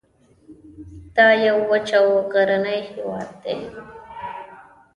دا 1.15 1.27
یو 1.45 1.57
وچ 1.71 1.89
او 1.99 2.05
غرنی 2.31 2.79
هیواد 2.89 3.29
دی 3.41 3.57